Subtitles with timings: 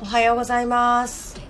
[0.00, 1.40] おはようございます。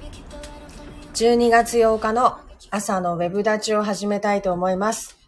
[1.15, 2.39] 12月8日の
[2.71, 5.19] 朝のウェブ立ちを始めたいと思います。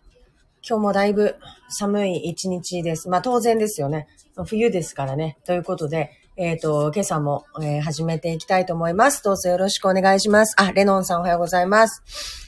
[0.66, 1.36] 今日もだいぶ
[1.68, 3.10] 寒い一日です。
[3.10, 4.08] まあ当然ですよね。
[4.46, 5.36] 冬ですからね。
[5.44, 9.24] ということで、えっ、と、今朝も、えー始めていきたいと思います。
[9.24, 10.54] どうぞよろしくお願いします。
[10.58, 12.02] あ、レノンさんおはようございます。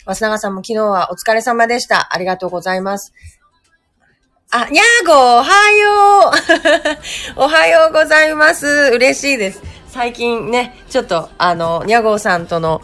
[0.05, 2.12] 増永さんも昨日はお疲れ様でした。
[2.12, 3.14] ありがとうございます。
[4.51, 6.33] あ、にゃーごおはよ
[7.37, 8.66] う おはようございます。
[8.92, 9.62] 嬉しいです。
[9.87, 12.83] 最近ね、ちょっと、あの、にゃごーさんとの、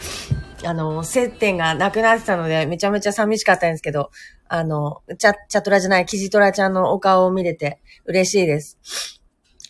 [0.65, 4.11] あの、接点がなくなってたので、めちゃめちゃ寂しかったんですけど、
[4.49, 8.79] あの、チャ、チャトラじゃない、キジトラちゃんのお顔を見れて嬉しいです。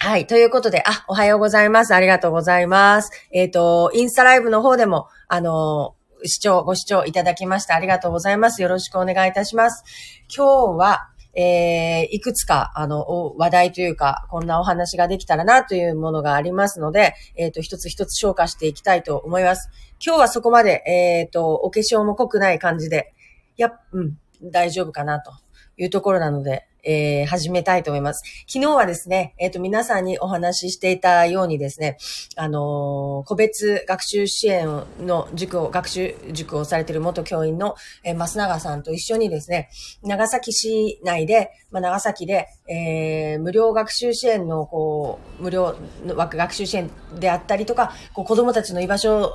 [0.04, 0.26] はい。
[0.26, 1.94] ということで、あ、おはようございます。
[1.94, 3.10] ありがとうございます。
[3.32, 8.60] えっ、と、インスタライブの方でも、あの、視聴、ご視聴いただきましてありがとうございます。
[8.60, 9.82] よろしくお願いいたします。
[10.28, 19.70] 今日は、えー、いくつか、あの、話題というか、こんなお話ができたらなというものがありますので、えっ、と、一つ一つ消化していきたいと思います。
[20.04, 23.14] 今日はそこまで、えっ、と、お化粧も濃くない感じで、
[23.56, 25.32] や、うん、大丈夫かなと
[25.76, 28.22] いうところなので、えー始めたいと思います。
[28.46, 31.96] 昨日はですね、えっ、と、皆さんにお話ししていたようにですね、
[32.36, 34.66] あのー個別学習支援
[35.00, 39.70] の塾を、学習塾をされている元教員の、えー増永さんと一緒にですね、
[40.02, 49.32] 長崎市内で、まあ、長崎で、えー無料学習支援の、こう、無料の学学習支援であったりとか、こう子供たちの居場所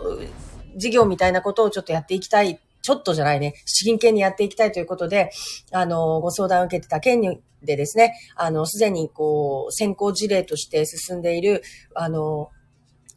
[0.77, 2.59] 事業みたいなことをちょっとやっていきたい。
[2.89, 3.53] ちょっとじゃないね。
[3.65, 5.29] 真剣にやっていきたいということで、
[5.71, 7.21] あの、ご相談を受けてた県
[7.61, 11.61] でですね、あの、すでにこう、先行事例として進んでいる、
[11.93, 12.49] あの、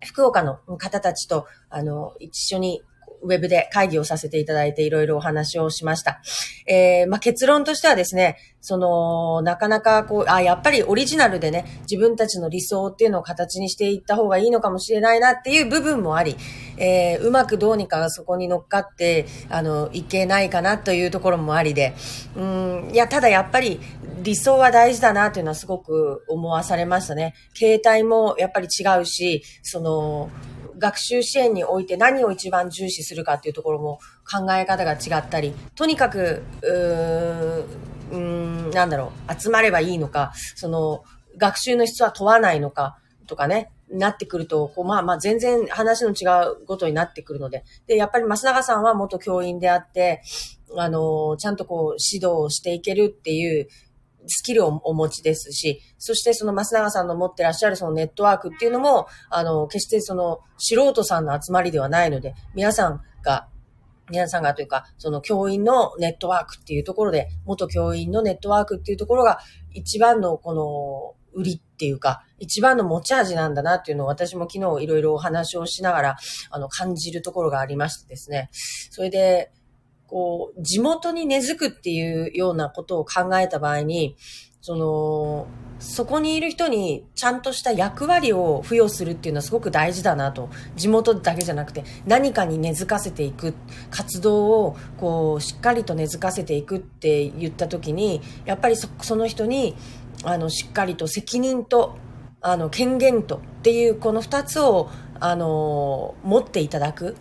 [0.05, 2.83] 福岡の方たちと、あの、一緒に
[3.23, 6.21] ウェブで会議をさせていただいていろいろお話をしました。
[6.67, 16.37] えー、まあ、結論としてはですね、その、なかなかこう、あ、やっぱりオリジナルでね、自分たちの理想っていうのを形にしていった方がいいのかもしれないなっていう部分もあり、
[16.77, 21.95] えー、うまくどうにかそこに乗っかって、あの、いけないかなというところもありで、
[22.37, 23.81] うん、いや、ただやっぱり
[24.23, 27.35] 理想は大事だなというのはすごく思わされましたね。
[27.55, 30.31] 携帯もやっぱり違うし、その、
[30.83, 41.05] 学習支援において何を一番重視するかっていうところも考え方が違ったり、とにかく、うーん、なんだろう、集まればいいのか、その、
[41.39, 42.99] 学習の質は問わないのか、
[43.29, 47.63] とかね、なってくると、こうまあまあ全然話の違うことになってくるので。
[47.87, 50.23] で、やっぱり増永さんは元教員であって、
[50.77, 53.69] あの、ちゃんとこう指導をしていけるっていう
[54.27, 63.49] スキルをお持ちですし、そしてその増永さんの持ってらっしゃるそのネットワークっていうのも、あの、決してその素人さんの集まりではないので、皆さんが、
[64.11, 69.39] 皆さんがというか、その教員のネットワークっていうところで、元教員のネットワークっていうところが
[69.73, 76.17] 一番のこの売りっていうか、一番の持ち味なんだなっていうのを私も昨日いろいろお話をしながら、
[76.51, 78.51] あの、感じるところがありましてですね。
[78.53, 79.51] それで、
[80.13, 84.15] こう、地元に根付くっていうようなことを考えた場合に、
[84.61, 85.47] その、
[85.79, 90.51] そこにいる人にちゃんとした役割を付与するっていうのはすごく大事だなと。
[90.77, 93.55] 地元だけじゃなくて何かに根付かせていく、
[93.91, 99.75] 活動をこう、しっかりと根付かせていくって言った時に、やっぱりそその人に、
[100.25, 101.97] あの、しっかりと責任と、
[102.43, 104.91] あの、権限とっていうこの二つを、
[105.21, 107.17] あの、持っていただく。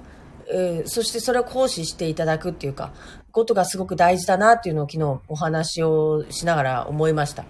[0.54, 2.92] えーそしてそれを行使していただくっていうか、
[3.32, 7.46] ことがすごく大事だなっていうのを昨日お話をしながら思いました。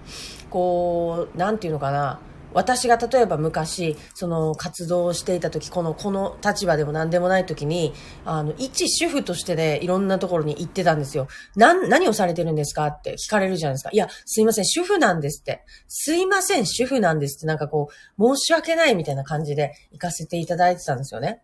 [0.49, 2.19] こう、なんていうのかな。
[2.53, 7.93] 私が例えば昔、その活動をしていた時、この、この立場でも何でもない時に、
[8.25, 11.27] あの、一主婦としてね、いろんなところに行ってたんですよ。
[11.55, 13.89] な、何をされてるんですかって聞かれるじゃないですか。
[13.93, 15.63] いや、すいません、主婦なんですって。
[15.87, 17.87] すいません、主婦なんですって、なんかこ
[18.17, 21.41] う、申し訳ないみたいな感じで行かせていただいてたんですよね。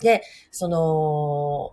[0.00, 1.72] で、その、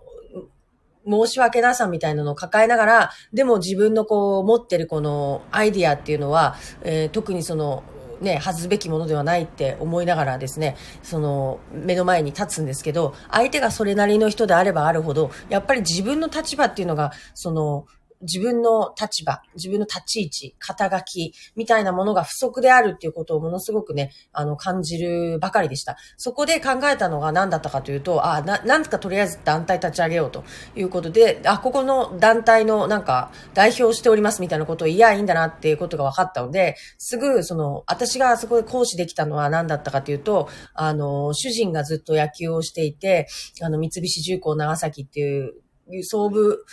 [1.06, 7.82] 申し訳なさみたいなのを抱えながら、でも自分のこう持ってるこのアイディアっていうのは、えー特にその、
[8.20, 17.86] ね、外すべきものではないって思いながらですね、その、目の前に立つんですけど、相手がそれなりの人であればあるほど、やっぱり自分の立場っていうのが、その、
[18.24, 25.96] 自分の立場、自分の立ち位置、肩書き、みたいなものが不足であるっていうことをものすごくね、あの、感じるばかりでした。
[26.16, 30.44] そこで考えたのが何だったかというと、あ、な、なんかとりあえず団体立ち上げようと
[30.74, 43.28] いうことで、あ、ここの団体のなんか代表しておりますみたいなことを言いやいいんだなっていうことが分かったので、すぐその、私がそこで講師できたのは何だったかというと、あの、主人がずっと野球をしていて、
[43.62, 45.54] あの、三菱重工長崎っていう
[46.02, 46.64] 総部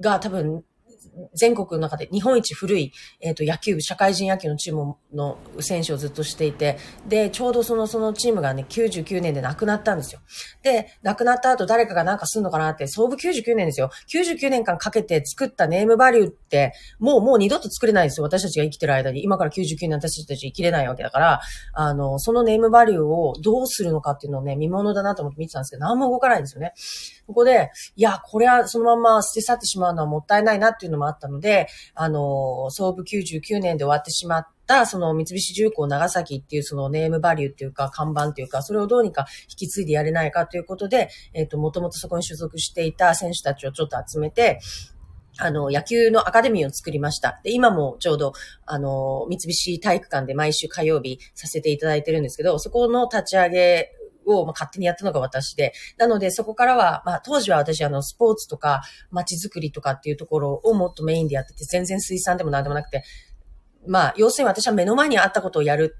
[0.00, 0.64] が多分
[1.34, 6.78] 全国の中で日本一古い、えっ、ー、と、野球部、社会人野球のチームの選手をずっとしていて、
[7.08, 10.20] で、ちょうどその、そのチームがね、99年で亡くなったんですよ。
[10.62, 13.90] で、亡くなった後誰かがなんかすんのかなって、総部99年ですよ。
[14.12, 18.24] 99年間かけて作ったネームバリューって、もう、もう二度と作れないんですよ。
[18.24, 19.22] 私たちが生きてる間に。
[19.22, 21.40] 今から99年私たち生きれないわけだから、
[21.74, 26.72] あの、そのネームバリューをどうするのかっていうのをね、見物だなと思って見てたんですけど、何も動かないんですよね。
[27.26, 44.60] ここで、いや、これはそのまま捨て去ってしまうのはもったいないなっていうのもあったので、あの、総部99年で終わってしまった、その三菱重工長崎っていうそのネームバリューっていうか看板っていうか、それをどうにか引き継いでやれないかということで、えっ、ー、と、もともとそこに所属していた選手たちをちょっと集めて、
[45.38, 47.40] あの、野球のアカデミーを作りました。
[47.42, 48.32] で、今もちょうど、
[48.66, 53.92] あの、三菱体育館で毎週火曜日させていただいてるんですけど、そこの立ち上げ
[54.26, 55.72] を、勝手にやったのが私で。
[55.98, 63.04] なので、そこからは、まあ、当時は私、あの、スポーツとか、街づくりとかっていうところをもっとメインでやってて、全然水産でも何でもなくて、
[63.86, 65.96] まあ、要するに私は目の前にあったことをやる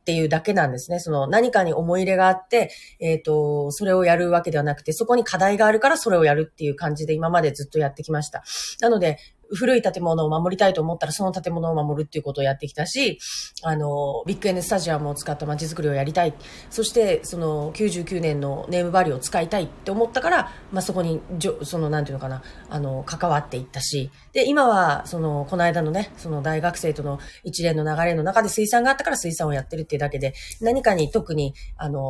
[0.00, 1.00] っていうだけなんですね。
[1.00, 8.44] その何かに思い入れがあって、えっ、ー、と、それをやるわけではなくて、そこに課題があるからそれをやるっていう感じで今までずっとやってきました。
[8.80, 9.18] なので、
[9.50, 13.18] 古い建物を守りたいと思ったらその建物を守るっていうことをやってきたし、
[13.62, 16.34] あの、ビッグ N スタジアムを使った街づくりをやりたい。
[16.70, 21.20] そして、その99年のネームバリューを使いたいって思ったから、まあ、そこに、
[21.62, 32.00] その、なんていうのかな、あの、関わっていったし、で、今は、その、この間のね、その大学生との一連の流れの中で水産があったから水産をやってるっていうだけで、何かに特に、あの、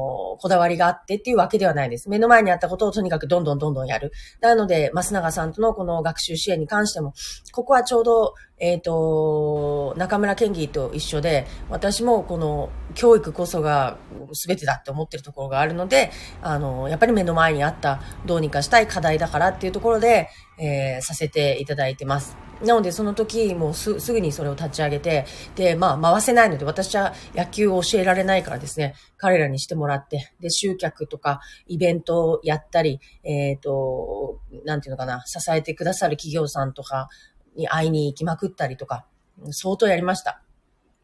[0.41, 2.09] こだわりがあってっていうわけではないです。
[2.09, 4.13] 目の前にあったことをとにかくどんどんどんどんやる。
[4.41, 7.15] なので、増永さんとのこの学習支援に関しても、
[7.53, 13.97] ここはちょうど、えっ、ー、と、中村健義と一緒で、私もこの教育こそが
[14.47, 16.11] 全てだって思ってるところがあるので、
[16.43, 20.29] あの、やっぱり目の前にあったどうにかしたい課題だからっていうところで、
[20.59, 22.37] えー、させていただいてます。
[22.63, 37.09] なので、その時、もうすぐにそれを立ち上げて、で、まあ、回せないので、私は野球を教えられないからですね、彼らにしてもらって、で、集客とか、イベントをやったり、えっ、ー、と、なんていうのかな、支えてくださる企業さんとか、
[37.57, 39.07] に会いに行きまくったりとか、
[39.51, 40.43] 相当やりました。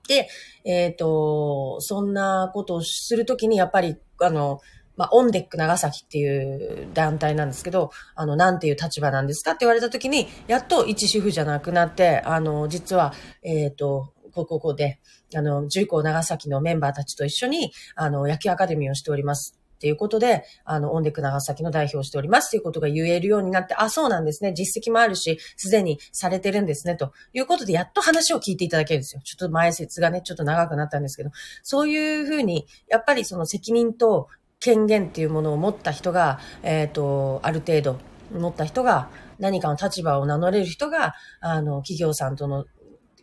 [0.09, 0.29] で、
[0.65, 4.61] えっ、ー、と、そんなことをするときに、やっぱり、あの、
[4.97, 15.01] まあ、オンデック長崎っていう団体なんですけど、あの、なんていう立場なんですかって言われたときに、やっと一主婦じゃなくなって、あの、実は、えっ、ー、と、こここで、
[15.35, 19.60] あの、重工長崎のメンバーたちと一緒に、あの、野球アカデミーをしております。
[19.81, 24.53] っていうことで、あの、オンデク長崎の代表をしておりますっていうことが言えるようになって、あ、そうなんですね。
[24.53, 26.97] 実績もあるし、すでにされてるんですね。
[26.97, 29.23] ということで、やっと話を聞いていただけるんですよ。
[29.25, 31.31] ちょっと前説がね、ちょっと長くなったんですけど、
[31.63, 34.29] そういうふうに、やっぱりその責任と
[34.59, 37.99] 権限っていうものを持った人が、えっ、ー、と、ある程度
[38.39, 42.67] 持った人が、何かの立場を名乗れる人が、あの、企業さんとの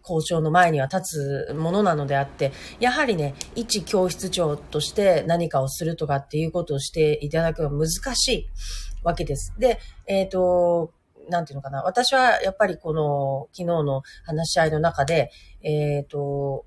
[0.07, 8.49] 交渉の前には立つものなのであって、やはりね、一教室長として何かをするとかっていうことをしていただくのは難しい
[9.03, 9.53] わけです。
[9.57, 10.93] で、えっ、ー、と、
[11.29, 11.83] なんていうのかな。
[11.83, 15.31] 私はやっぱりこの昨日の話し合いの中で、
[15.61, 16.65] えっ、ー、と、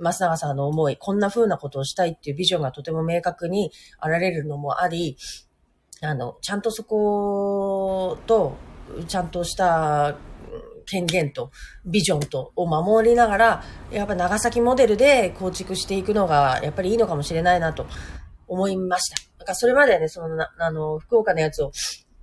[0.00, 5.16] 増永さんの思い、こんな風なことをしたいっていうビジョンがとても明確にあられるのもあり、
[6.00, 8.56] あの、ちゃんとそこと、
[9.06, 10.16] ちゃんとした
[10.88, 11.50] 権限と
[11.84, 17.86] ビジョンとを守りながら、やっぱ長崎モデルで構築していくのがやっぱりいいのかもしれないなと
[18.46, 19.22] 思いました。
[19.38, 21.70] なんかそれまでね、そのあの、福岡のやつを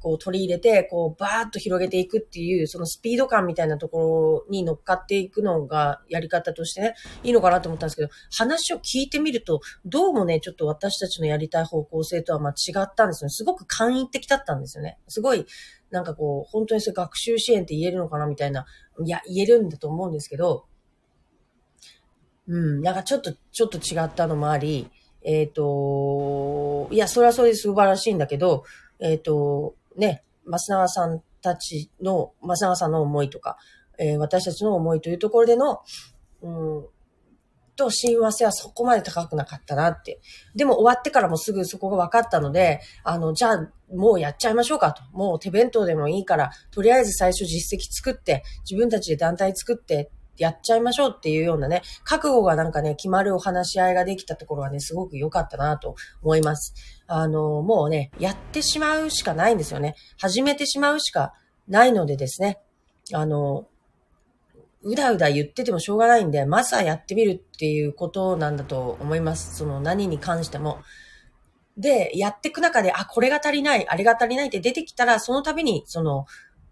[0.05, 6.93] こう取り入れて、こうバーッと広げていくっていう、そのスピード感みたいなところに乗っかっていくのがやり方としてね、
[7.23, 13.29] いいのかなと思ったんですけど、話を聞いてみると、どうもね、ちょっと私たちのやりたい方向性とはま違ったんですよね。
[13.31, 14.99] すごく簡易的だったんですよね。
[15.07, 15.43] すごい、
[15.89, 18.67] なんかこう、本当にそれ学習支援って言えるのかなみたいな、
[19.03, 20.67] いや、言えるんだと思うんですけど、
[22.47, 24.87] うん、なんかちょっと、ちょっと違ったのもあり、
[25.23, 28.65] えっ、ー、と、いや、それはそれで素晴らしいんだけど、
[28.99, 33.57] えっ、ー、と、ね、増永さんたちの、増永さんの思いとか、
[33.97, 35.79] えー、私たちの思いというところでの、
[36.41, 36.85] うん、
[37.75, 40.19] と親和性はそこまで高くなかったなって。
[40.55, 45.03] でも終わってからもすぐそこが分かったので、あの、じゃあもうやっちゃいましょうかと。
[45.11, 56.73] もう手弁当でもいいから、とりあえず最初実績作って、自分たちで団体作ってやっちゃいましょうっていうようなね、覚悟がなんかね、決まるお話し合いができたところはね、すごく良かったなと思います。
[57.07, 59.95] あの、もうね、やってしまうしかないんですよね。
[60.17, 61.33] 始めてしまうしか
[61.67, 62.59] ないのでですね、
[63.13, 63.67] あの、
[64.83, 69.55] うだうだ言っててもしょうがないんで、まずはやってみるっていうことなんだと思います。
[69.55, 70.79] その何に関しても。
[71.77, 76.25] で、やっていく中で、あ、これが足りない、あれが足りないって出てきたら、その度に、その、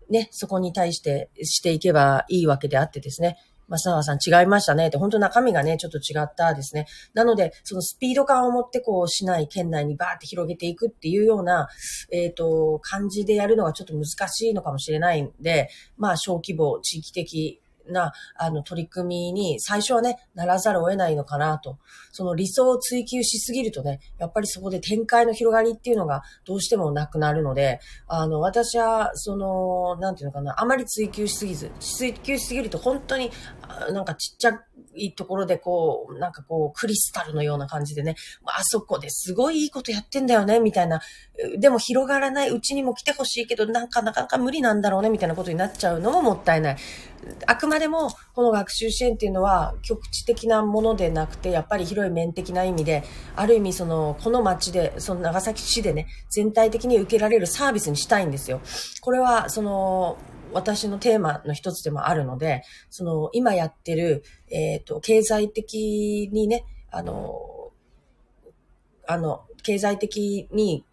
[0.09, 3.37] ね、そこに対してしていけばいいわけであってですね。
[3.73, 6.85] 松永さん違いましたねって、本当中身がね、ちょっと違ったですね。
[7.13, 11.67] なので、そのスピード感を持ってこう、市内、県内にバーって広げていくっていうような、
[12.11, 21.77] えっ、ー、と、感じでやるのがちょっと難しいのかもしれないんで、まあ、小規模、地域的な、あの、取り組みに最初はね、ならざるを得ないのかなと。
[22.11, 33.31] その理想を追求しすぎるとね、やっぱりそこで展開の広がりっていうのがどうしてもなくなるので、あの、私は、その、なんていうのかな、あまり追求しすぎず、追求しすぎると本当に、
[33.91, 34.59] なんかちっちゃ
[34.95, 41.01] いところでこう、なんかこう、クリスタルのような感じでね、あそこですごいいいことやってんだよね、みたいな。
[41.57, 46.77] でも広がらないうちにも来てほしいけど、なんかなかなか無理なんだろうね、みたいなことになっちゃうのももったいない。
[47.47, 53.03] あくまでも、この学習支援っていうのは、局地的なものでなくて、やっぱり広い面的な意味で、
[53.35, 58.61] ある意味その、この街で、その長崎市でね、全体的に受けられるサービスにしたいんですよ。
[59.01, 60.17] これは、その、
[60.53, 67.71] 私のテーマの一つでもあるので、その、今やってる、えっ、ー、と、経済的にね、あの、
[69.07, 70.85] あの、経済的に、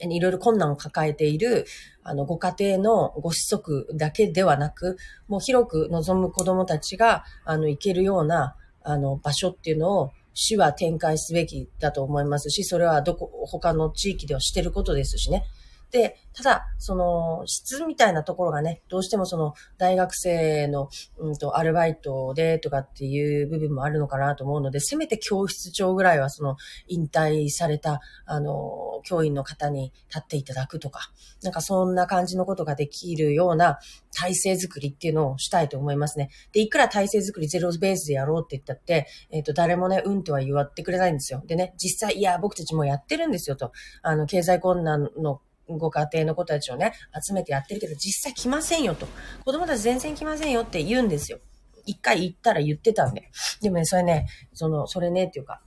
[0.00, 1.66] いろいろ困難を抱えている、
[2.02, 4.96] あの、ご家庭のご子息だけではなく、
[5.28, 15.44] もう広く望む子供たちが、あの、行けるような、あの、場所っていうのを、市は展開すべきだと思いますし、それはどこ、他の地域ではしてることですしね。
[15.90, 31.10] で、ただ、その、質みたいなところがね、どうしてもその、大学生の、うんと、アルバイトでとかっていう部分もあるのかなと思うので、せめて教室長ぐらいはその、引退された、あの、教員の方に立っていただくとか、
[31.42, 33.78] なんかそんな感じのことができるような
[34.14, 36.30] 体制づくりっていうのをしたいと思いますね。
[36.52, 41.42] で、いくら体制づくりゼロベースでやろうって言ったって、えっ、ー、と、誰もね、うんとは言わってくれないんですよ。
[41.46, 43.72] でね、実際、いや、僕たちもやってるんですよと。
[44.02, 45.40] あの、経済困難の
[45.76, 46.92] ご家庭の子たちをね、
[47.26, 49.06] 集めてやってるけど、実際来ませんよと。
[49.44, 51.38] 子供たち全然来ませんよって言うんですよ。
[51.84, 53.30] 一回言ったら言ってたんで。
[53.60, 55.60] でもね、それね、その、それねっていうか、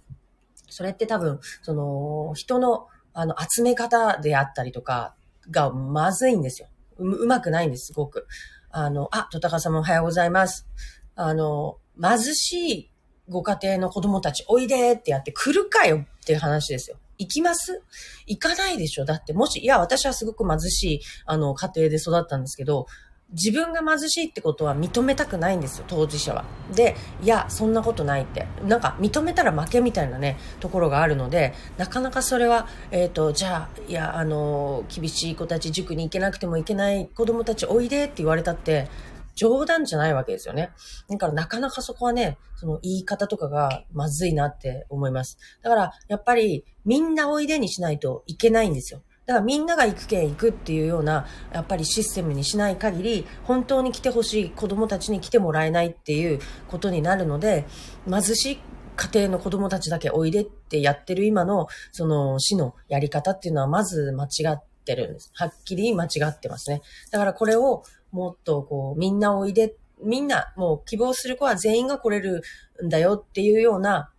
[0.69, 5.15] それって多分、その、人の、あの、集め方であったりとか、
[5.49, 6.67] がまずいんですよ。
[6.97, 8.27] う、まくないんです、すごく。
[8.69, 10.67] あの、あ、とたか様おはようございます。
[11.15, 12.91] あの、貧しい
[13.27, 16.97] ご家庭の子供たちおいでってやって来るかよっていう話ですよ。
[17.21, 17.83] 行きます？
[18.27, 22.87] 行かないでしょだってもし、いや、私はすごく貧しい、あの、家庭で育ったんですけど、
[23.33, 26.43] 自分が貧しいってことは認めたくないんですよ、当事者は。
[26.75, 28.45] で、いや、そんなことないって。
[28.67, 38.89] なんか、認めたら負けみたいなね、ところがあるので、なかなかそれは、えっ、ー、と、じゃあ、いや、あの、厳しい子たち、塾に行けなくてもいけない子供たちおいでって言われたって、
[39.35, 40.71] 冗談じゃないわけですよね。
[41.09, 45.37] だからなかなかそこはね、その言い方とかがまずいなって思います。
[45.61, 49.01] だからやっぱりみんなおいでにしないといけないんですよ。
[49.25, 57.65] だからみんなが行くけん行くっていうような、やっぱりシステムにしない限り、本当に来てほしい子供たちに来てもらえないっていうことになるので、
[58.09, 58.59] 貧しい
[58.97, 65.31] 家庭の子供たちだけおいでってやってる今の、その市のやり方っていうのはまず間違ってるんです。
[65.33, 66.81] はっきり間違ってますね。
[67.11, 72.41] だからこれをもっとこう、みんなおいで、みんな、もう希望する子は全員が来れる
[72.83, 74.11] んだよっていうような、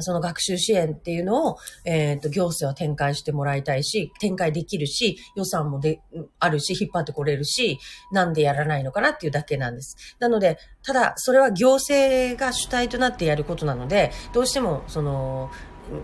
[0.00, 6.00] その学習支援っていうのを、えっ、ー、と、行政は展開してもらいたいし、展開できるし、予算もで、
[6.40, 7.78] あるし、引っ張ってこれるし、
[8.10, 10.16] なんでやらないのかなっていうだけなんです。
[10.18, 15.50] なので、ただ、それは行政が主体となってやることなので、どうしても、その、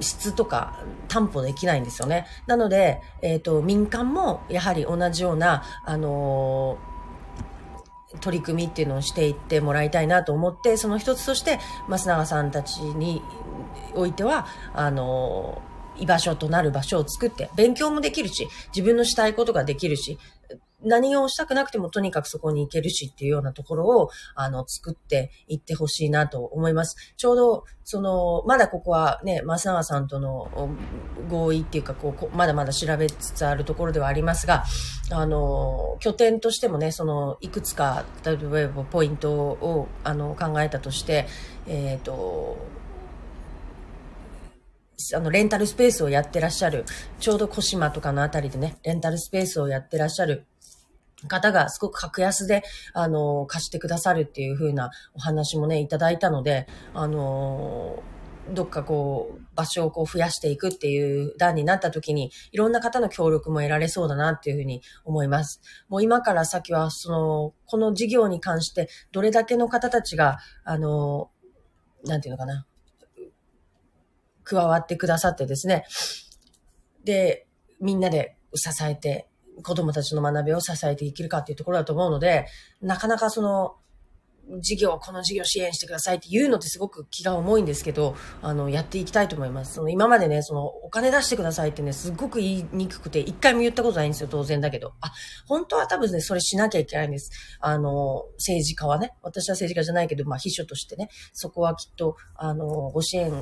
[0.00, 2.26] 質とか担保できないんですよね。
[2.46, 6.89] なので、えっ、ー、と、民間もやはり同じような、あのー
[8.20, 13.22] 取り組みっていうのをしていってもらいたいなと思って、その一つとして、増永さんたちに
[13.94, 15.62] おいては、あの、
[15.96, 20.18] 居場所となる場所を作って、勉強もできるし、自分のしたいことができるし、
[20.82, 26.96] 何をしたくなくてもとにかくそこに行けるしっていうようなところを、あの、作っていってほしいなと思います。
[27.16, 30.70] ちょうど、その、まだここはね、松永さんとの
[31.28, 34.64] 合意っていうか、こう、まだまだ調べつつあるところではありますが、
[35.10, 38.32] あの、拠点としてもね、その、いくつか、例
[38.62, 41.26] えばポイントを、あの、考えたとして、
[41.66, 42.56] えっ、ー、と、
[45.14, 46.84] あの、レンタルスペースをやってらっしゃる、
[47.18, 50.46] ちょうど小島とかのあたりでね、レンタルスペースをやってらっしゃる
[51.28, 52.62] 方がすごく格安で、
[52.92, 58.02] あの、貸してくださるっていう風なお話もね、いただいたので、あの、
[58.52, 65.60] どっかこう、場所をこう増やしていくっていう段になった時に、いろんな方の協力も得られそうだなっていうふうに思います。
[65.88, 71.30] もう今から先は、その、この事業に関して、どれだけの方たちが、あの、
[72.04, 72.66] なんていうのかな、
[74.42, 75.84] 加わってくださってですね。
[77.04, 77.46] で、
[77.80, 79.28] みんなで支えて、
[79.62, 82.46] 子供たちの学びを支えていけるかっていうところだと思うので、
[82.80, 83.76] なかなかその、
[84.58, 89.74] 事業、この事業支援してくださいって言うのってすごく気が重いんですけど、あの、やっていきたいと思います。
[89.74, 94.92] その、今までね、その、お金出してくださいってね、すっごく言いにくくて、一回も言ったことないんですよ、当然だけど。
[95.00, 95.12] あ、
[95.46, 97.30] 本当は多分ね、それしなきゃいけないんです。
[97.60, 103.32] あの、政治家はね、私は政治家じゃないけど、まあ、秘書としてね、そこはきっと、あの、ご支援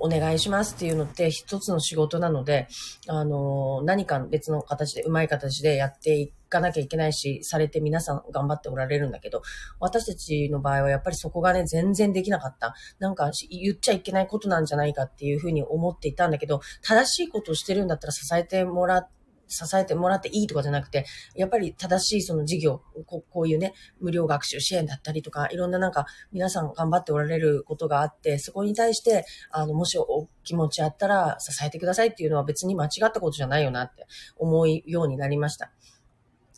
[0.00, 2.68] お願いしますっていうのって一つの仕事なので、
[3.06, 9.42] あの、何か別の形で、うまい形でやっていってかなきゃいけないし、されて皆さん頑張っておられるんだけど、
[9.80, 12.74] 私たちの場合はやっぱりそこがね、全然できなかった。
[12.98, 21.04] なんか言っちゃいけないことなんじゃないかっていうふうに思っていたんだけど、正しいことをしてるんだったら支えてもらって、支えてもらっていいとかじゃなくて、
[21.36, 34.06] やっぱり正しいその事業、ここういうね、無料学習支援だったりとか、いろんななんか皆さん頑張っておられることがあって、そこに対して、あの、もしお気持ちあったら支えてくださいっていうのは別に間違ったことじゃないよなって
[34.36, 35.70] 思うようになりました。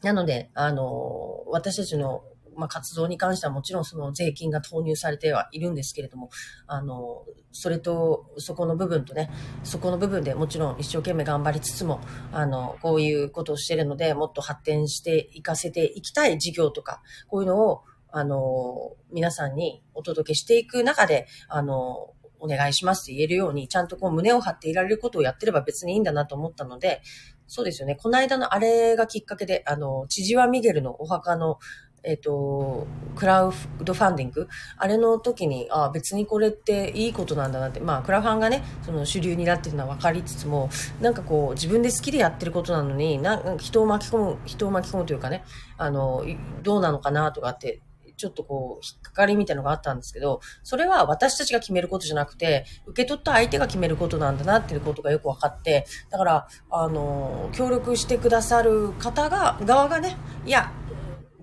[0.04, 2.23] なので、あの、私たちの
[2.56, 6.30] まあ、活動に関してはもちろんその税金が投入されてはいるんですけれども、
[6.66, 9.30] あの、それと、そこの部分とね、
[9.62, 12.00] そこの部分でもちろん一生懸命頑張りつつも、
[12.32, 27.00] あの、こういうことをしているので、もっと発展していかせていきたい事業とか、こういうのを、あの、皆さんにお届けしていく中で、あの、お願いしますって言えるように、ちゃんとこう胸を張っていられることをやってれば別にいいんだなと思ったので、
[27.46, 27.96] そうですよね。
[27.96, 31.58] この間のあれがきっかけで、あの、千々和ミゲルのお墓の
[32.04, 32.86] えっ、ー、と、
[33.16, 34.46] クラウドファンディング？
[34.76, 40.68] あれの時に、あ別にこれっていいことなんだなって、まあ、クラファンがね、その主流になってるのは分かりつつも、
[41.00, 45.44] なんかこう、自分で好きでやってることなのに、な人を巻き込む、人を巻き込むというかね、
[45.78, 46.24] あの、
[46.62, 47.80] どうなのかなとかって、
[48.16, 60.73] ちょっとこう、引っかかりみたいなのがあったんですけど、それは私たちが決めることじゃなくて、受け取った相手が決めることなんだなっていうことがよく分かって、だから、あの、協力してくださる方が、側がね、いや、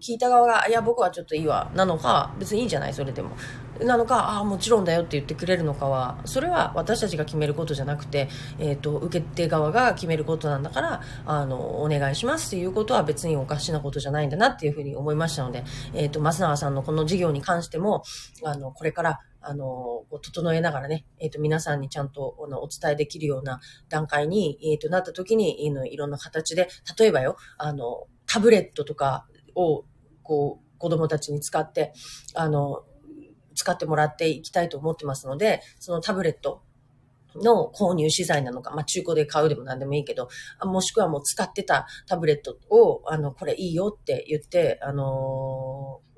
[0.01, 3.31] 聞いた側が、いや、僕はちょっといいわ、なのか、別にいいじゃない、それでも。
[3.79, 8.27] なのか、ああ、もちろんだよって言ってくれるのかは、それは私たちが決めることじゃなくて、
[8.59, 18.03] えっ、ー、と、受け手側が決めることなんだから、あの、お願いしますっていうことは別におかしなことじゃないんだなっていうふうに思いましたので、えっ、ー、と、増永さんのこの事業に関しても、
[18.43, 23.59] あの、これから、あの、整えながらね、えっ、ー、と、皆さんにちゃんとお伝えできるような
[23.89, 26.67] 段階に、えっ、と、なった時に、いろんな形で、
[26.99, 29.83] 例えばよ、あの、タブレットとかを
[30.31, 31.91] こう、子供たちに使って、
[32.35, 32.85] あの、
[33.53, 36.63] 使ってもらっていきたいと思ってますので、そのタブレット
[37.35, 40.29] の購入資材なのか、まあ中古で買うでも何でもいいけど、
[40.63, 46.11] もしくはもう使ってたタブレットを、あの、これいいよって言って、あのー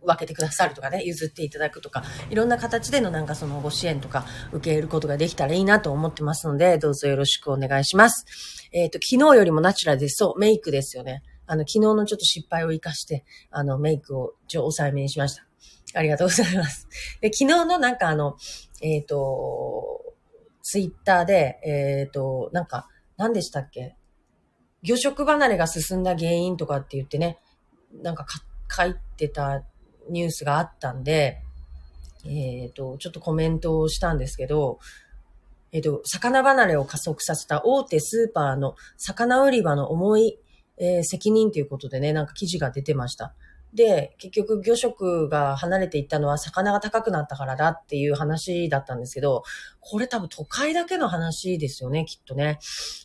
[0.00, 8.24] 分けてくださるとかね、譲っていただくとか、いろんな形でのなんかそのご支援とか受けることができたらいいなと思ってますので、どうぞよろしくお願いします。
[8.72, 10.08] えっ、ー、と、昨日よりもナチュラルで。
[10.08, 11.22] そう、メイクですよね。
[11.48, 15.46] あの、昨日のちょっと失敗を活かして、あの、メイクをちょ、抑えめにしました。
[15.94, 16.86] ありがとうございます。
[17.20, 18.36] で、昨日のなんかあの、
[18.82, 20.14] えっ、ー、と、
[20.62, 23.96] ツイッターで、えっ、ー、と、なんか、何でしたっけ？
[24.82, 27.38] 魚食離れが進んだ原因とかって言ってね、
[28.02, 28.26] なんか
[28.70, 29.64] 書いてた
[30.10, 31.42] ニュースがあったんで、
[32.24, 34.78] えっ、ー、と、ちょっとコメントをしたんですけど、
[35.72, 40.38] えっ、と、魚離れを加速させた大手スーパーの魚売り場の重い
[40.78, 43.34] えー、責任ということでね、なんか記事が出てました。
[43.74, 49.42] で、結局魚食が離れていったのは魚が高くなったからだっていう話だったんですけど、
[49.80, 52.58] これ多分都会だけの話ですよね、きっとね。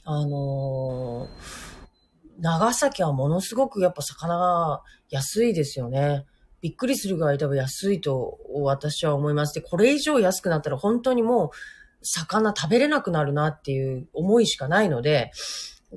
[0.06, 6.26] あのー、長崎はものすごくやっぱ魚が安いですよね。
[6.62, 9.54] びっくりするぐらい多分安いと私は思います。
[9.54, 11.50] で、これ以上安くなったら本当にもう
[12.02, 15.32] 魚食べれなくなるなっていう思いしかないので、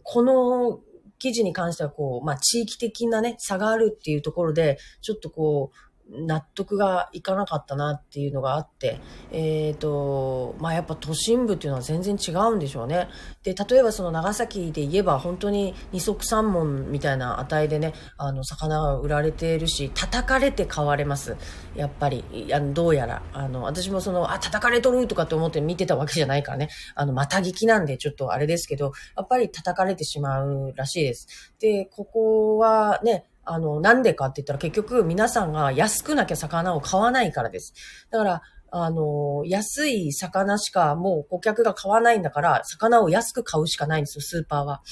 [0.03, 0.81] この
[1.19, 9.01] 記事に関してはこう、まあ、地域的なね、差があるっていうところで、ちょっとこう、納得がいかなかったなっていうのがあって、
[9.33, 13.09] えっ、ー、と、まあ、やっぱ都心部っていうのは全然違うんでしょうね。
[13.43, 21.37] で、例えばその長崎で言えば本当に二足三門みたいな値でね、あの、魚が売られているし、叩かれて買われます。
[21.75, 23.23] やっぱり、あのどうやら。
[23.33, 26.69] あの、私もその、あ、叩かれとるとかって思って見てたわけじゃないからね。
[26.95, 31.55] あの、また聞きなんでちょっとあれですけど、やっぱり叩かれてしまうらしいです。
[31.59, 37.73] で、ここはね、あの、なんでかって言ったら結局皆さんが安くなきゃ魚を買わないからです。
[38.11, 44.83] だから、あの、安い魚しかもう顧客が買わないんだから、魚を安く買うしかないんですよ、スーパーは。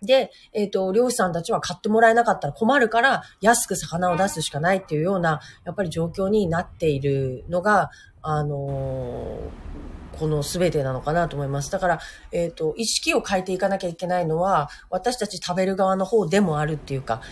[0.00, 7.90] で、えっ、ー、と、漁師さんたちは買ってもらえなかったら困るから、安く魚を出すしかないっていうような、やっぱり状況になっているのが、
[8.22, 11.70] あのーこの全てなのかなと思います。
[11.70, 12.00] だから、
[12.32, 17.22] えっ、ー、と、意識を変えていかなきゃいけないのは、私たち食べる側の方でもあるっていうか、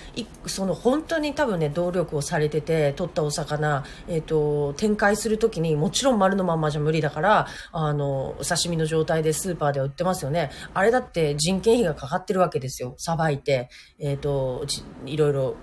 [0.46, 10.50] その本当に多分ね、努力をされてて、取ったお魚、えっ、ー、と、展開するときに、もちろん丸のまんまじゃ無理だから、あの、お刺身の状態でスーパーで売ってますよね。
[10.74, 12.94] あれだって人件費がかかってるわけですよ。
[12.98, 13.68] さばいて、
[13.98, 14.64] えっ、ー、と、
[15.04, 15.56] いろいろ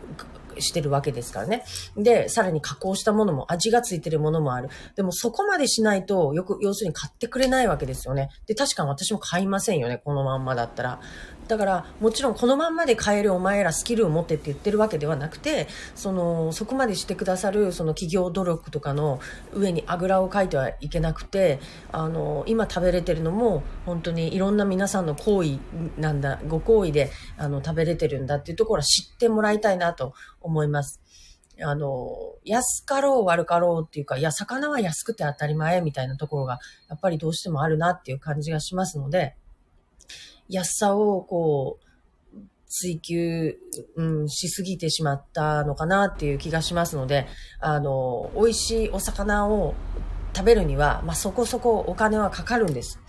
[0.59, 1.63] してるわけですからね。
[1.97, 4.69] で、さらに加工したものも、味がついてるものもある。
[4.95, 8.29] でもそこまでしないと、よく、要するに買ってくれないわけですよね。
[8.47, 10.99] で、確かに私も買いませんよね、このまんまだったら。
[11.47, 19.19] だから、もちろんこのまんまで買えるお前らスキルを持ってって言ってるわけではなくて、その、そこまでしてくださる、その企業努力とかの
[19.53, 21.59] 上にあぐらをかいてはいけなくて、
[21.91, 25.59] あの、今食べれてるのも、本当にいろんな皆さんの行為
[25.97, 31.01] なんだ、ご行為で、あの、食べれてるんだっていうところは知ってもらいたいなと思います。
[31.61, 32.09] あの、
[32.43, 39.35] 安かろう悪かろうっていうか、いや、魚は安くて当たり前みたいなところが、やっぱりどうしてもあるなっていう感じがしますので、
[40.49, 41.83] 安さをこう、
[42.67, 43.55] 追求、
[43.95, 47.27] うん、しすぎてしまったのかなっていう気がしますので、
[47.59, 49.75] あの、美味しいお魚を
[50.35, 52.99] 食べるには、まあ、そこそこお金はかかるんです。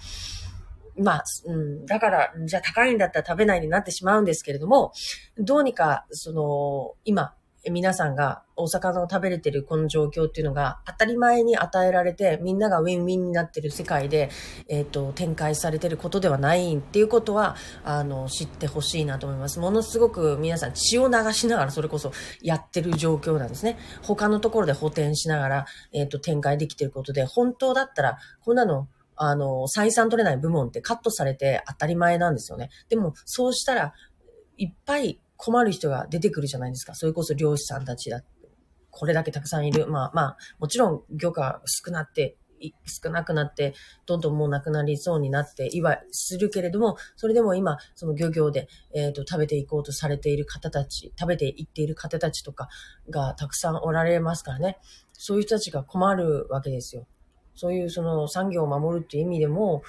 [0.96, 4.92] まあ、うん、だから、じゃあ高いんだったら食べないになってしまうんですけれども、
[5.38, 7.34] どうにか、その、今、
[7.70, 14.30] 皆さんがお魚を食べれてるこの状況っていうのが当たり前に与えられてみんながウィンウィンになってる世界で、
[14.68, 19.58] えっ、ー、と、展開されてることではないっていうことは、あの、知ってほしいなと思います。
[19.58, 23.78] ものすごく皆さん血を流しながらそれこそやってる状況なんですね。
[24.02, 32.70] 他のところで補填しながら、えっ、ー、と、展開できてることで、本当だったら、こんなのあの、採算取れない部門ってカットされて当たり前なんですよね。
[32.88, 33.92] でも、そうしたら、
[34.56, 36.94] いっぱい困る人が出てくるじゃないですか。
[36.94, 38.22] それこそ漁師さんたちだ。
[38.90, 39.86] これだけたくさんいる。
[39.88, 42.36] まあまあ、もちろん漁が少なって、
[42.86, 43.74] 少なくなって、
[44.06, 52.68] どんどんもうなくなりそうになって、いわするけれども、それでも今、その漁業で、えっ、ー、と、食べていこうとされている方たち、食べていっている方たちとか
[53.10, 54.78] がたくさんおられますからね。
[55.12, 57.06] そういう人たちが困るわけですよ。
[57.54, 59.82] そういうその産業を守るっていう意味でも、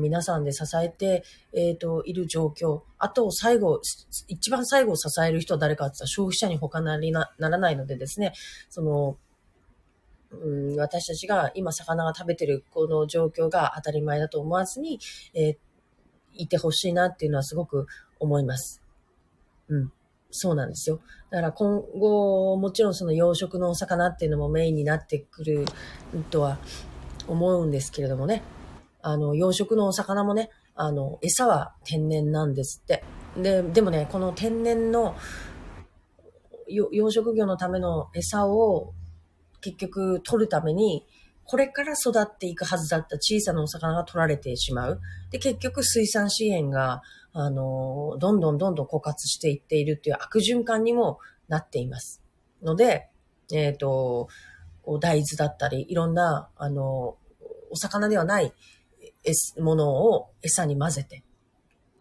[0.00, 2.82] 皆さんで支えて、えっ、ー、と、いる状況。
[2.98, 3.80] あと、最後、
[4.28, 8.32] 一番最後を支える人は誰かって言ったら消費者に他なりなならないのでですね、
[8.68, 9.16] その、
[10.32, 14.98] うん、私たちが今魚が食べてるこの状況が当たり前だと思わずに、
[15.34, 15.56] えー、
[16.32, 17.86] いてほしいなっていうのはすごく
[18.18, 18.82] 思います。
[19.68, 19.92] うん。
[20.36, 21.00] そうなんですよ。
[21.30, 25.64] だから今後、もちろんその養殖のお魚っていうのもメインになってくる
[26.30, 26.58] とは
[27.28, 28.42] 思うんですけれどもね。
[29.02, 33.04] あの、養殖のお魚もね、あの、餌は天然なんですって。
[33.36, 35.14] で、でもね、この天然の
[36.68, 38.94] 養殖業のための餌を
[39.60, 41.06] 結局取るために、
[41.44, 45.00] これから育っていくはずだった小さなお魚が取られてしまう。
[45.30, 52.22] で、結局水産資源が、あの、どんどんどんどん枯渇していっているっていう悪循環にもなっています。
[52.62, 53.10] ので、
[53.52, 54.28] えっ、ー、と、
[55.00, 57.16] 大豆だったり、いろんな、あの、
[57.70, 58.52] お魚ではない
[59.58, 61.24] ものを餌に混ぜて、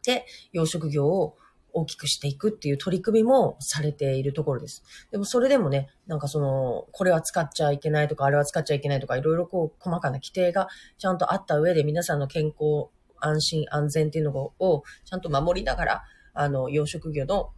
[0.06, 1.38] で、養殖業を
[1.74, 4.84] 大きくしていくっていう取り組みもされているところです。
[5.12, 10.68] でもそれでもね、なんかその、これは使っちゃいけないとか、あれは使っちゃいけないとか、いろいろこう、細かな規定が
[11.00, 17.52] ちゃんとあった上で皆さんの健康、安心、安全っていうのをちゃんと守りながら、あの、養殖業の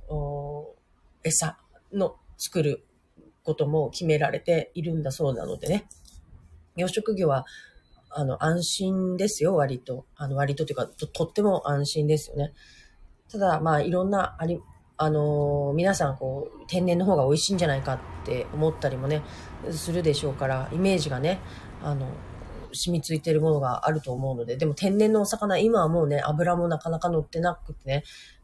[1.24, 1.58] 餌
[1.92, 2.86] の作る
[3.46, 5.88] ことも決められているんだそうなのでね。
[6.76, 7.46] 養殖業は、
[8.10, 10.06] あの、安心ですよ、割と。
[10.16, 12.54] あの、割とというか、ととっても安心ですよね。
[13.32, 14.60] ただ、まあ、いろんな、あり、
[14.98, 19.22] あのー、皆さん、こう、天然の方が美味しいんじゃないかって思ったりもね、
[19.72, 21.40] するでしょうから、イメージがね、
[21.84, 22.08] あの、
[22.74, 28.04] 染みついてるものがあると思うので、でも天然のお魚、今はもうね、油もなかなか乗ってなくてね、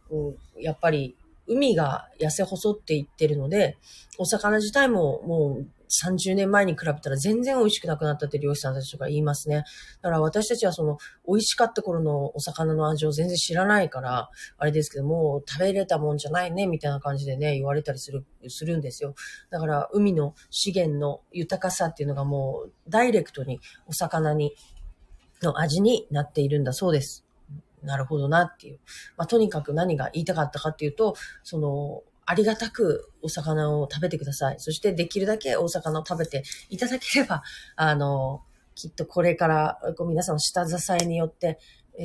[0.10, 1.16] こう、やっぱり
[1.48, 3.78] 海が痩せ細っていってるので、
[4.18, 9.66] お魚自体ももう30年前に比べたら全然美味しくなくなったって漁師さんたちとか言いますね。
[10.02, 19.16] だから私たちはその美味しかった頃のお魚の味を全然知らないから、あれですけども、食べれたもんじゃないね、みたいな感じでね、言われたりする、するんですよ。
[19.50, 24.56] だから海の資源の豊かさっていうのがもうダイレクトにお魚に、
[25.42, 27.26] の味になっているんだそうです。
[27.84, 28.80] なるほどなっていう。
[29.18, 34.56] まあ、とにかく何が言いたかったかっていうと、その、ありがたくお魚を食べてください。
[34.60, 37.44] そしてできるだけお魚を食べていただければ、
[37.76, 38.44] あの、
[38.76, 41.60] きっとこれからこう皆さんの下支えによって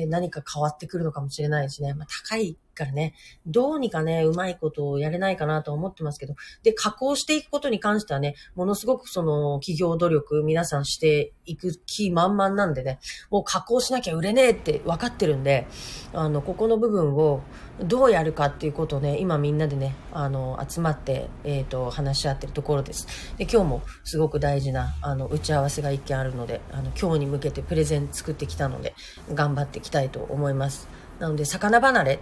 [0.07, 1.93] 何か変わってくるのかもしれないしね。
[1.93, 3.13] まあ、高いからね、
[3.45, 15.67] どうにかね、うまいことをやれないかなと思ってますけど、で、加工していくことに関してはね、ものすごくその企業努力皆さんしていく気満々なんでね、もう加工しなきゃ売れねえって分かってるんで、
[16.13, 17.41] あの、ここの部分を
[17.79, 23.07] どうやるかっていうことをね、今みんなでね、あの、集まって、えっ、ー、と、話し合ってるところです。
[23.37, 28.95] で、今日もすごく大事な、あの、打ち合わせが一件あるので、あの、今日に向けてプレゼン作ってきたので、
[29.33, 30.87] 頑張っていきたいと思います。
[31.19, 32.19] なので、魚離れ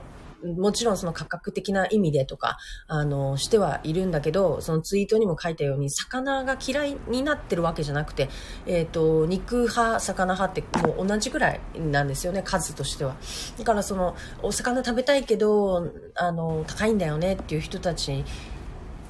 [0.53, 8.29] もちろんその価格的な意味でとか、あの、してはいるんだけど、そのツイートにも書いたように、魚が嫌いになってるわけじゃなくて、
[8.65, 13.15] えっ、ー、と、肉派、魚派ってもう同じぐらいなんですよね、数としては。
[13.57, 18.23] だからその、お魚食べたいけど、あの、高いんだよねっていう人たち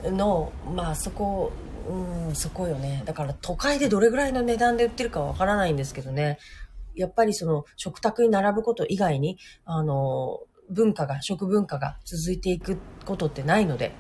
[0.03, 1.51] の、まあそこ、
[1.87, 3.03] うん、そこよね。
[3.05, 6.39] だから都会でどれぐらいの値段で売ってるかわからないんですけどね。
[6.95, 13.93] やっぱりその食卓に並ぶこと以外に、あの、文化が、食文化が続いていくことってないので、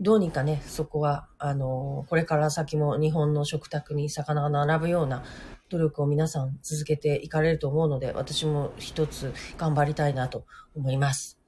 [0.00, 5.24] どうにかね、そこは、あの、これから先も日本の食卓に魚が並ぶような
[5.70, 10.44] 努力を皆さん続けていかれると思うので、私も一つ頑張りたいなと
[10.76, 11.40] 思います。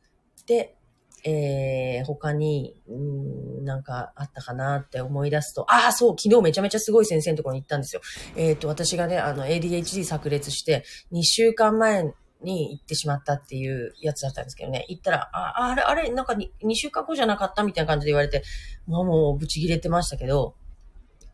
[0.46, 0.76] で、
[1.24, 8.02] えー、他に、んなんかあったかなって思い出すと、ああ、そう、昨日めちゃめちゃすごい先生のところに行ったんですよ。
[8.36, 14.86] えっ、ー、と、私がね、あの、ADHD 炸裂して、2週間前に行ってしまったっていうやつだったんですけどね。
[14.88, 18.42] 行ったら、あ、あれ、あれ、なんか 2, 2週間後じゃなかったみたいな感じで言われて、
[18.86, 20.54] もうもうブチ切れてましたけど、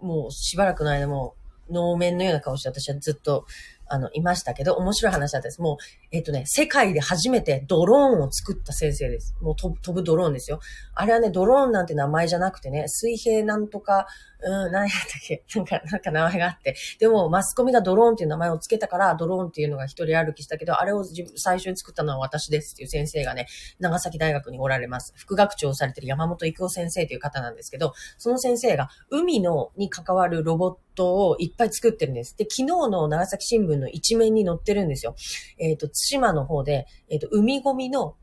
[0.00, 1.34] もうしばらくの間も
[1.70, 3.46] 能面のような顔して私はずっと
[3.88, 5.60] あの、いましたけど、面白い話だったです。
[5.60, 5.76] もう、
[6.10, 9.36] えっ、とね、世界で初めてドローンを作った先生です。
[9.40, 10.60] もう飛ぶ、飛ぶドローンですよ。
[10.94, 14.06] あれはね、ドローンなんて名前じゃなくてね、水平なんとか、
[14.40, 15.44] うん、何やったっけ？
[15.56, 16.76] なんか、なんか名前があって。
[16.98, 21.04] でも、マスコミがドローンっていう名前をつけたから、ドローンっていうのが一人歩きしたけど、あれを
[21.36, 23.46] 最初に作ったのは私ですっていう先生がね、
[23.78, 25.12] 長崎大学におられます。
[25.16, 32.36] 副学長をされてる山本育夫先生という方なんですけど、その先生が海のに関わるロボットをいっぱい作ってるんです。
[32.36, 35.14] で、昨日の長崎新聞の一面に載ってるんですよ。
[35.58, 38.14] えっ、ー、と、対馬の方で、えっ、ー、と、海ゴミの、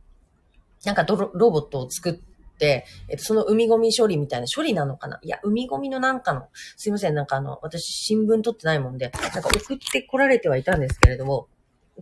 [0.86, 2.14] なんかロボットを作っ
[2.58, 5.20] て、えっと、その海ゴミ処理みたいな処理なのかな？
[5.22, 11.48] いや、海ゴミのなんかの、すいません、なんかあの、私新聞取ってないもんで、なんか送ってこられてはいたんですけれども、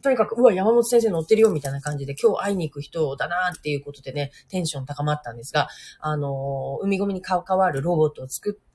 [0.01, 5.67] とにかく、うわ、山本先生乗ってるよ、みたいな感じで、今日会いに行く人だなっていうことでね、テンション高まったんですが、
[5.99, 8.70] あの、海ゴミに関わるロボットを作って、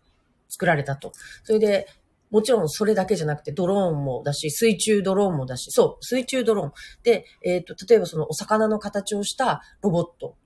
[0.48, 1.12] 作られたと。
[1.44, 1.86] それで、
[2.30, 6.72] もちろんそれだけじゃなくてドローンもだし、水中ドローンもだし、そう、水中ドローン。
[7.02, 10.36] で、えっ、ー、と、例えばそのお魚の形をしたロボット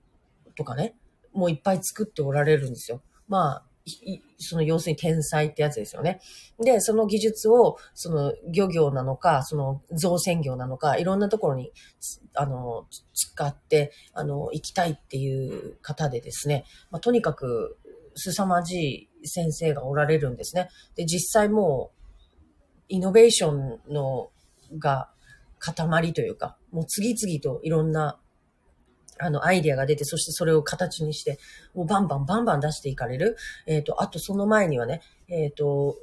[0.55, 0.95] とかね、
[1.33, 3.01] もういっぱい作っておられるんですよ。
[3.27, 3.65] まあ、
[4.37, 6.19] その要するに天才ってやつですよね。
[6.63, 11.71] で、その技術を、その漁業なのか、その造船業なのか、いろんなところに、
[12.35, 17.77] あの、使って、あの、行きたいっていう方でですね、まあ、とにかく、
[18.15, 20.69] 凄まじい先生がおられるんですね。
[20.95, 22.01] で、実際もう、
[22.89, 24.31] イノベーションの、
[24.77, 25.09] が、
[25.59, 28.19] 塊というか、もう次々といろんな
[29.21, 31.37] あの、アイディアが出て、そしてそれを形にして、
[31.75, 33.37] もうバンバンバンバン出していかれる。
[33.67, 35.97] えっ、ー、と、あとその前にはね、えっ、ー、と、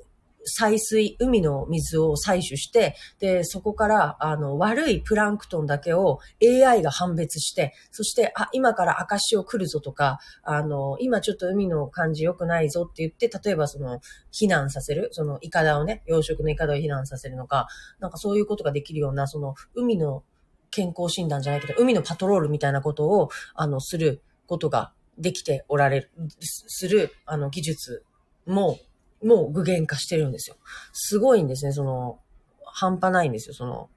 [0.49, 14.01] 採水、海の水を採取して、で、そこから、あの、悪いプランクトンだけを AI が判別して、そして、あ、今から赤潮来るぞとか、あの、今ちょっと海の感じ良くないぞって言って、例えばその、
[14.33, 17.69] 避難させる、その、イカダをね、養殖のイカダを避難させるのか、
[18.01, 20.23] なんかそういうことができるような、その、海の
[20.71, 28.05] 健康診断じゃないけど、海のパトロールみたいなことを、あの、することができておられる、する、あの、技術
[28.47, 28.79] も、
[29.23, 30.57] もう具現化してるんですよ。
[30.93, 32.19] すごいんですね、その、
[32.65, 33.91] 半端ないんですよ、その、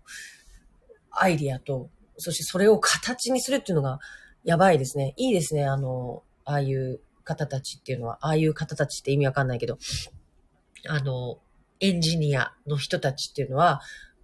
[1.11, 3.99] アイディアと、そしてそれを形にするっていうのが、
[4.43, 5.13] やばいですね。
[5.17, 9.77] いいですね、あの、ああいう方たちっていうのは、ああいう方たちって意味わかんないけど、
[10.87, 11.39] あの、
[11.79, 13.81] エンジニアの人たちっていうのは、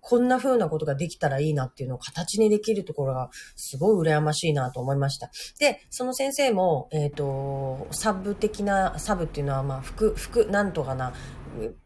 [0.08, 5.30] こんな風なことができたらいいなっていうのを形にできるところがすごい羨ましいなと思いました。
[5.60, 11.12] で、その先生も、えっ、ー、と、サブ的な、サブっていうのは、まあ、副、副、なんとかな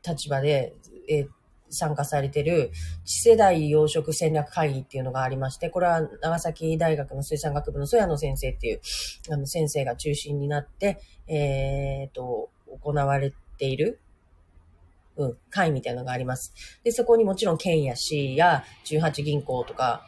[0.07, 0.75] 立場で、
[1.10, 1.27] えー
[1.73, 2.71] 参加されてる
[3.05, 8.81] 次世代養殖戦略会議っていうのがありまして、これは長崎大学の水産学部の曽谷野先生っていう、
[9.29, 12.49] あの先生が中心になって、えっ、ー、と、
[12.84, 14.01] 行われている
[15.17, 16.54] うん、会みたいなのがあります。
[16.84, 20.06] で、そこにもちろん県や市や18銀行とか、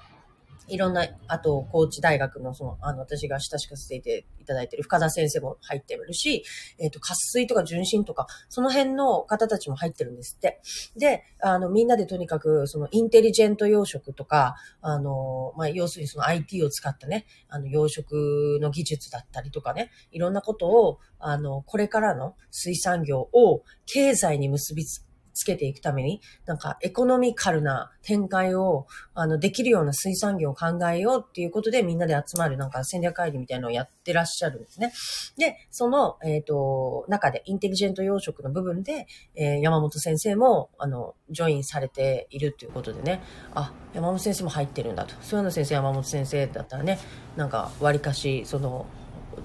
[0.68, 6.44] いろんな、あと、高知大学の、その、あの、私が親しくさせていただいている深田先生も入ってるし、
[6.80, 10.62] えっ、ー、と、渇水とか純真とか、その辺の方たちも入ってるんですって。
[10.98, 34.94] で、あの、みんなでとにかく、その、インテリジェント養殖とか、あの、まあ、要するにその IT を使ったね、あの、養殖の技術だったりとかね、いろんなことを、あの、これからの水産業を経済に結びつつけていくために、なんかエコノミカルな展開を、あの、できるような水産業を考えようっていうことでみんなで集まるなんか戦略会議みたいなのをやってらっしゃるんですね。
[35.38, 43.22] で、その、えっ、ー、と、中でインテリジェント養殖の部分で、えー、山本先生も、あの、ジョインされているということでね、
[43.54, 45.16] あ、山本先生も入ってるんだと。
[45.22, 47.00] そういうの先生、山本先生だったらね、
[47.36, 48.86] なんか、割かし、その、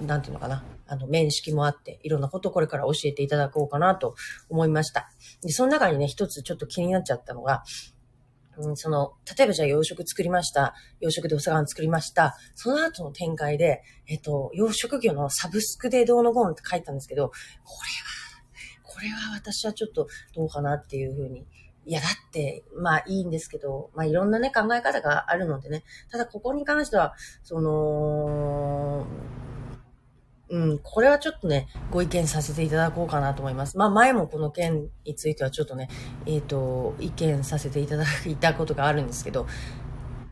[0.05, 0.63] なんていうのかな。
[0.89, 4.15] あの、面識もあって、いろんなことをこれから教えていただこうかなと
[4.49, 5.09] 思いました。
[5.41, 7.63] で、その中にね、一つちょっと気になっちゃったのが、
[8.57, 10.73] うん、その、例えばじゃあ養殖作りました。
[10.99, 12.35] 養殖でお魚作りました。
[12.55, 17.35] その後の展開で、えっと、養殖業のサブスクでどうのこうのって書いたんですけど、こ
[18.83, 21.45] れは、これは私はちょっとどうかなっていうふうに
[21.89, 25.83] いや、だって、まあいいんですけど、まあいろんなね、考え方があるのでね。
[26.11, 29.07] ただここに関しては、その、
[30.49, 33.77] うん、これはちょっとね、ご意見させていただこうかなと思います。
[33.77, 35.89] まあ前もこの件についてはちょっとね、
[36.25, 39.47] えっ、ー、と、意見させていただいたことがあるんですけど、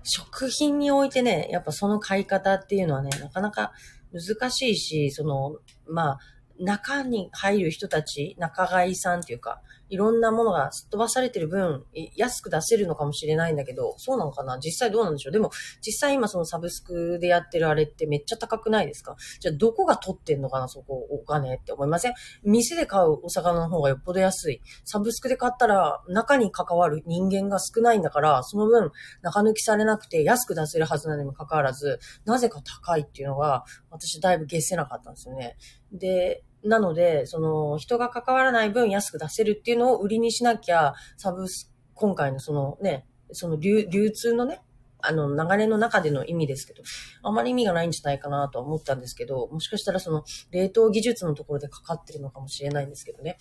[0.03, 3.73] 食品においてね、やっぱその買い方っていうのはね、なかなか
[4.11, 6.19] 難しいし、その、まあ、
[6.59, 14.59] 中に入る人たち、仲買さんっていうか、いろんなものがすっ飛ばされてる分、安く出せるのかもしれないんだけど、そうなのかな？
[14.59, 15.31] 実際どうなんでしょう？
[15.31, 19.15] でも、実際今そのサブスクでやってるあれってめっちゃ高くないですか？
[19.39, 20.67] じゃあどこが取ってんのかな？
[20.67, 22.13] そこ、お金って思いません？
[22.43, 24.61] 店で買うお魚の方がよっぽど安い。
[24.85, 35.57] サブスクで買ったら中に関わる人間が少ないんだから、その分中抜きされなくて安く出せるはずなのにもかかわらず、なぜか高いっていうのが、私だいぶ消せなかったんですよね。
[35.91, 44.61] で、なので、その、人が関わらない分安く出せるっていうのを売りにしなきゃ、サブス、今回のそのね、その流流通のね、
[44.99, 46.83] あの、流れの中での意味ですけど、
[47.23, 53.37] あまり意味がないんじゃないかなとは思ったんですけど、もしかしたらその、冷凍技術のところでかかってるのかもしれないんですけどね。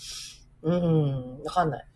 [0.62, 1.86] うん、わかんない。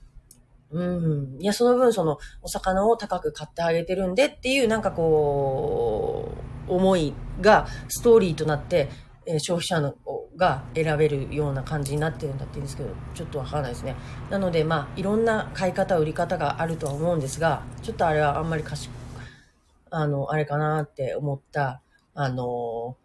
[0.73, 1.37] うん。
[1.41, 6.33] いや、その分、その、お魚を高く買ってあげてるんでっていう、なんかこ
[6.69, 8.89] う、思いがストーリーとなって、
[9.27, 9.95] え消費者の
[10.37, 13.97] が選べるような感じになってるんだって言うんですけど、ちょっとわからないですね。
[14.31, 18.91] なので、まあ、いろんな買い方、売り方があるとは思うんですが、ちょっとあれはあんまり賢
[19.91, 21.83] あの、あれかなって思った、
[22.15, 22.97] あの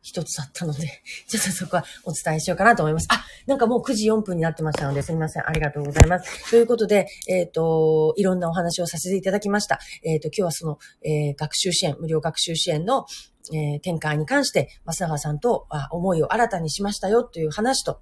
[0.00, 3.06] 一つだったので、 ちょっとそこはお伝えしようかなと思います。
[3.10, 5.48] あ、なんかもう9時4分になってましたので、すみません。
[5.48, 6.50] ありがとうございます。
[6.50, 9.78] ということで、えっ、ー、と、いろんなお話をさせていただきました。
[10.02, 13.06] えっ、ー、と、今日はその、えー、学習支援、無料学習支援の、
[13.52, 18.00] え、展開に関して、松永さんとあ思いを新たにしましたよという話と、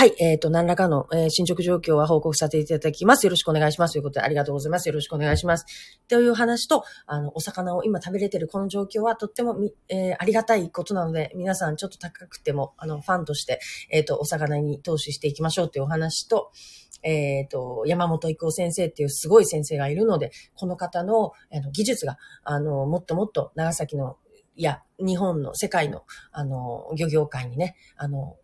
[0.00, 3.26] はい、えっ、ー、と、何らかの、えー、進捗状況は報告させていただきます。
[3.26, 3.92] よろしくお願いします。
[3.92, 4.88] ということで、ありがとうございます。
[4.88, 5.66] よろしくお願いします。
[6.08, 13.60] という話と、あの、お魚を今食べれてるこの状況はとってもみ、えー、ありがたいことなので、皆さんちょっと高くても、あの、ファンとして、
[13.90, 16.50] えっ、と、お魚に投資していきましょうというお話と、
[17.02, 24.16] えっ、と、山本育夫先生っていうすごい先生がいるので、この方のあの技術が、あの、もっともっと長崎の、
[24.56, 28.38] いや、日本の世界の、あの、漁業界にね、あの、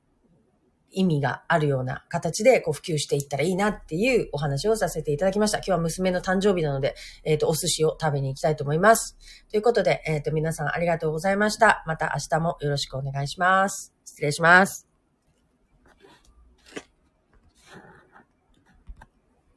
[0.96, 5.58] 意味があるような形でこう普及していったらいいなっていうお話をさせていただきました。
[5.58, 9.16] 今日は娘の誕生日なので、えっ、ー、と、お寿司を食べに行きたいと思います。
[9.50, 11.84] ということで、えっ、ー、と、皆さんありがとうございました。
[11.86, 13.92] また明日もよろしくお願いします。
[14.04, 14.85] 失礼します。